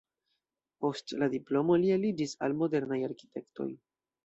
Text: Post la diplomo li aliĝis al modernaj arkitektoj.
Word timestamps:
Post 0.85 1.13
la 1.23 1.27
diplomo 1.35 1.77
li 1.85 1.93
aliĝis 1.97 2.35
al 2.49 2.57
modernaj 2.65 3.01
arkitektoj. 3.13 3.71